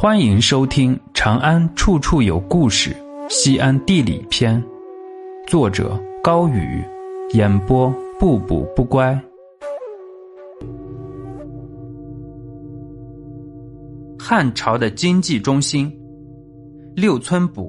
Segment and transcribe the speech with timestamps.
[0.00, 2.90] 欢迎收听《长安处处有故事·
[3.28, 4.62] 西安地理篇》，
[5.48, 6.80] 作者高宇，
[7.34, 9.20] 演播不补不乖。
[14.16, 15.92] 汉朝的经济中心
[16.94, 17.68] 六村堡，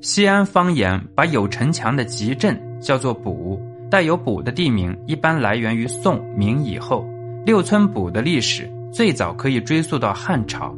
[0.00, 3.60] 西安方言把有城墙的集镇叫做堡，
[3.90, 7.06] 带有堡的地名一般来源于宋明以后。
[7.44, 10.74] 六村堡的历史最早可以追溯到汉朝。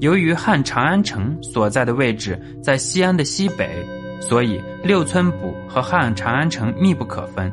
[0.00, 3.84] 由于汉长安城所在的位置在西安的西北，
[4.20, 7.50] 所以六村堡和汉长安城密不可分。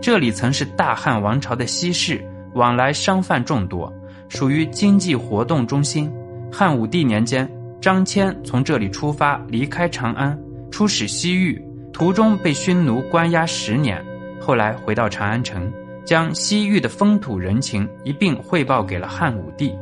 [0.00, 2.24] 这里曾是大汉王朝的西市，
[2.54, 3.92] 往来商贩众多，
[4.28, 6.10] 属于经济活动中心。
[6.50, 7.48] 汉武帝年间，
[7.80, 10.38] 张骞从这里出发，离开长安，
[10.70, 14.02] 出使西域，途中被匈奴关押十年，
[14.40, 15.70] 后来回到长安城，
[16.06, 19.72] 将西域的风土人情一并汇报给了汉武帝。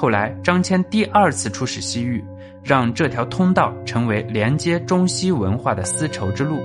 [0.00, 2.24] 后来，张骞第二次出使西域，
[2.62, 6.58] 让这条通道成为连接中西文化的丝绸之路。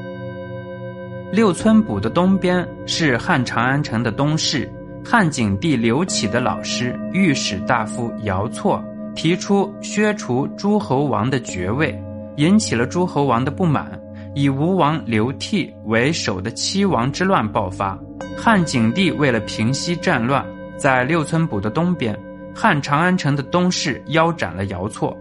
[1.33, 4.71] 六村堡的东边是汉长安城的东市。
[5.03, 8.81] 汉景帝刘启的老师御史大夫姚错
[9.15, 11.93] 提出削除诸侯王的爵位，
[12.37, 13.99] 引起了诸侯王的不满。
[14.33, 17.99] 以吴王刘濞为首的七王之乱爆发。
[18.37, 20.45] 汉景帝为了平息战乱，
[20.77, 22.17] 在六村堡的东边。
[22.57, 25.15] 汉长安城的东市腰斩了姚错，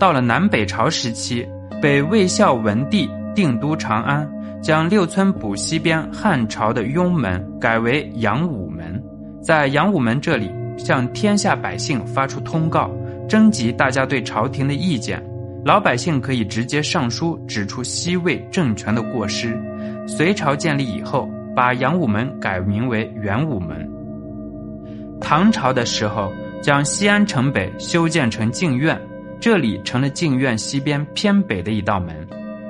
[0.00, 1.46] 到了南北朝时期，
[1.80, 4.28] 北魏孝文帝定都长安，
[4.60, 9.00] 将六村堡西边汉朝的雍门改为阳武门，
[9.40, 12.90] 在阳武门这里向天下百姓发出通告，
[13.28, 15.22] 征集大家对朝廷的意见，
[15.64, 19.56] 老百姓可以直接上书指出西魏政权的过失。
[20.04, 23.88] 隋朝建立以后，把阳武门改名为元武门。
[25.20, 26.32] 唐朝的时候。
[26.62, 29.00] 将西安城北修建成静院，
[29.40, 32.26] 这里成了静院西边偏北的一道门。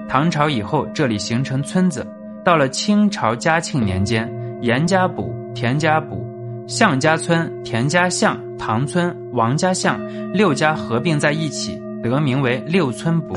[0.09, 2.07] 唐朝以后，这里形成村子。
[2.45, 4.30] 到了清朝嘉庆年间，
[4.61, 6.17] 严家堡、田家堡、
[6.69, 9.98] 向家村、田家巷、唐村、王家巷
[10.33, 13.35] 六家合并在一起，得名为六村堡。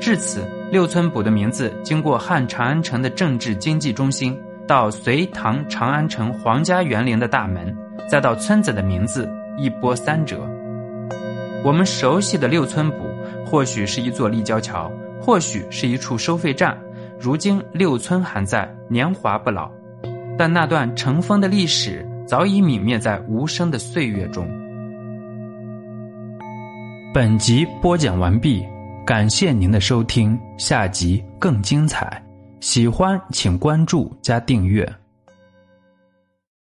[0.00, 7.76] 至此，六村堡的名字经过汉长安城的政治经济中心，到隋唐长安城皇家园林的大门，
[8.08, 9.28] 再到村子的名字。
[9.58, 10.48] 一波三折，
[11.64, 12.96] 我们熟悉的六村堡
[13.46, 14.90] 或许是一座立交桥，
[15.20, 16.76] 或许是一处收费站。
[17.20, 19.70] 如今六村还在，年华不老，
[20.36, 24.48] 但那段尘封的历史早已泯灭在无声的岁月中。
[27.14, 28.64] 本集播讲完毕，
[29.06, 32.20] 感谢您的收听，下集更精彩。
[32.60, 35.01] 喜欢请关注加订阅。